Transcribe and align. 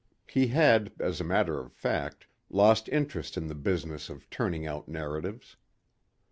He 0.27 0.47
had, 0.47 0.93
as 0.99 1.21
a 1.21 1.23
matter 1.23 1.59
of 1.59 1.71
fact, 1.71 2.25
lost 2.49 2.89
interest 2.89 3.37
in 3.37 3.45
the 3.45 3.53
business 3.53 4.09
of 4.09 4.27
turning 4.31 4.65
out 4.65 4.87
narratives. 4.87 5.57